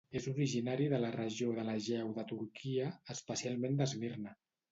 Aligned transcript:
És 0.19 0.23
originari 0.29 0.87
de 0.93 0.99
la 1.01 1.11
Regió 1.15 1.51
de 1.57 1.65
l'Egeu 1.67 2.09
de 2.17 2.25
Turquia, 2.33 2.89
especialment 3.17 3.79
d'Esmirna. 3.83 4.35